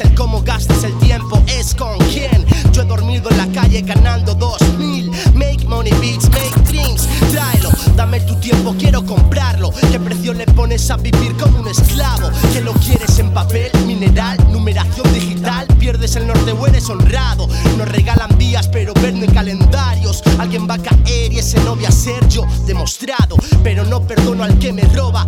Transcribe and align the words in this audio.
el 0.00 0.14
cómo 0.14 0.40
gastes 0.42 0.84
el 0.84 0.98
tiempo, 1.00 1.42
es 1.46 1.74
con 1.74 1.98
quién. 1.98 2.46
Yo 2.72 2.82
he 2.82 2.84
dormido 2.86 3.28
en 3.30 3.36
la 3.36 3.46
calle 3.48 3.82
ganando 3.82 4.34
dos 4.34 4.60
mil. 4.78 5.10
Make 5.34 5.66
money 5.66 5.92
beats, 6.00 6.30
make 6.30 6.70
dreams. 6.70 7.06
Tráelo, 7.30 7.68
dame 7.94 8.20
tu 8.20 8.34
tiempo, 8.36 8.74
quiero 8.78 9.04
comprarlo. 9.04 9.70
¿Qué 9.90 10.00
precio 10.00 10.32
le 10.32 10.46
pones 10.46 10.90
a 10.90 10.96
vivir 10.96 11.36
como 11.36 11.60
un 11.60 11.68
esclavo? 11.68 12.30
¿Que 12.54 12.62
lo 12.62 12.72
quieres 12.74 13.18
en 13.18 13.30
papel, 13.34 13.70
mineral, 13.86 14.38
numeración 14.50 15.12
digital? 15.12 15.66
Pierdes 15.78 16.16
el 16.16 16.26
norte 16.26 16.52
o 16.52 16.92
honrado. 16.92 17.46
Nos 17.76 17.88
regalan 17.88 18.38
días, 18.38 18.68
pero 18.68 18.94
venden 18.94 19.30
calendarios. 19.32 20.22
Alguien 20.38 20.66
va 20.68 20.74
a 20.74 20.78
caer 20.78 21.32
y 21.32 21.38
ese 21.38 21.60
no 21.64 21.76
voy 21.76 21.84
a 21.84 21.90
ser 21.90 22.26
yo, 22.28 22.46
demostrado. 22.66 23.36
Pero 23.62 23.84
no 23.84 24.00
perdono 24.00 24.42
al 24.42 24.58
que 24.58 24.72
me 24.72 24.82
roba. 24.82 25.26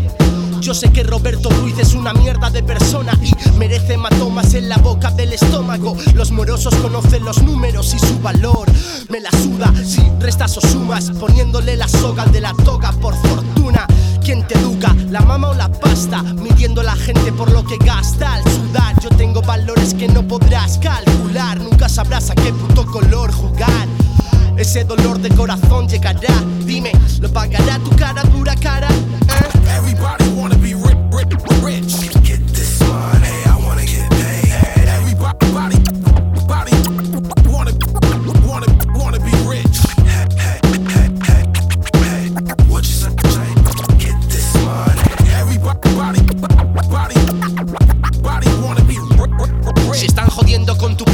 Yo 0.64 0.72
sé 0.72 0.90
que 0.90 1.02
Roberto 1.02 1.50
Ruiz 1.50 1.78
es 1.78 1.92
una 1.92 2.14
mierda 2.14 2.48
de 2.48 2.62
persona 2.62 3.12
y 3.22 3.34
merece 3.58 3.98
matomas 3.98 4.54
en 4.54 4.70
la 4.70 4.78
boca 4.78 5.10
del 5.10 5.34
estómago. 5.34 5.94
Los 6.14 6.30
morosos 6.30 6.74
conocen 6.76 7.22
los 7.22 7.42
números 7.42 7.92
y 7.92 7.98
su 7.98 8.18
valor. 8.20 8.66
Me 9.10 9.20
la 9.20 9.30
suda 9.30 9.70
si 9.84 10.00
restas 10.18 10.56
o 10.56 10.62
sumas, 10.62 11.10
poniéndole 11.20 11.76
la 11.76 11.86
soga 11.86 12.24
de 12.24 12.40
la 12.40 12.54
toga 12.64 12.92
por 12.92 13.14
fortuna. 13.14 13.86
¿Quién 14.24 14.46
te 14.46 14.58
educa? 14.58 14.96
¿La 15.10 15.20
mama 15.20 15.50
o 15.50 15.54
la 15.54 15.70
pasta? 15.70 16.22
Midiendo 16.22 16.80
a 16.80 16.84
la 16.84 16.96
gente 16.96 17.30
por 17.30 17.52
lo 17.52 17.62
que 17.62 17.76
gasta 17.84 18.32
al 18.32 18.44
sudar. 18.44 18.98
Yo 19.02 19.10
tengo 19.10 19.42
valores 19.42 19.92
que 19.92 20.08
no 20.08 20.26
podrás 20.26 20.78
calcular. 20.78 21.60
Nunca 21.60 21.90
sabrás 21.90 22.30
a 22.30 22.34
qué 22.34 22.54
puto 22.54 22.86
color 22.86 23.30
jugar. 23.32 23.86
Ese 24.56 24.84
dolor 24.84 25.18
de 25.18 25.28
corazón 25.28 25.88
llegará. 25.88 26.42
Dime, 26.64 26.92
¿lo 27.20 27.30
pagará 27.30 27.78
tu 27.80 27.90
cara 27.96 28.22
dura 28.22 28.54
cara? 28.56 28.73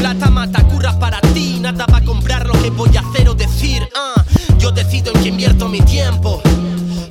plata 0.00 0.30
mata, 0.30 0.62
curras 0.64 0.96
para 0.96 1.20
ti. 1.34 1.58
Nada 1.60 1.84
va 1.92 1.98
a 1.98 2.04
comprar 2.04 2.46
lo 2.46 2.54
que 2.62 2.70
voy 2.70 2.96
a 2.96 3.00
hacer 3.00 3.28
o 3.28 3.34
decir. 3.34 3.82
Uh. 3.82 4.58
Yo 4.58 4.70
decido 4.70 5.12
en 5.14 5.22
qué 5.22 5.28
invierto 5.28 5.68
mi 5.68 5.82
tiempo. 5.82 6.40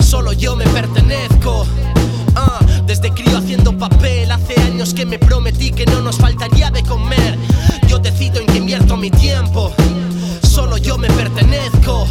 Solo 0.00 0.32
yo 0.32 0.56
me 0.56 0.64
pertenezco. 0.66 1.62
Uh. 1.62 2.84
Desde 2.86 3.10
crío 3.12 3.38
haciendo 3.38 3.78
papel, 3.78 4.30
hace 4.32 4.60
años 4.60 4.92
que 4.92 5.06
me 5.06 5.18
prometí 5.20 5.70
que 5.70 5.86
no 5.86 6.00
nos 6.00 6.16
faltaría 6.16 6.70
de 6.70 6.82
comer. 6.82 7.38
Yo 7.86 8.00
decido 8.00 8.40
en 8.40 8.46
qué 8.46 8.58
invierto 8.58 8.96
mi 8.96 9.10
tiempo. 9.10 9.72
Solo 10.42 10.76
yo 10.76 10.98
me 10.98 11.08
pertenezco. 11.10 12.08